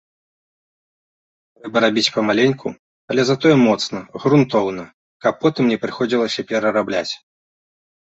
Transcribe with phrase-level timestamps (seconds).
[1.59, 2.67] Трэба рабіць памаленьку,
[3.13, 4.83] але затое моцна, грунтоўна,
[5.27, 7.09] каб потым не прыходзілася перарабляць.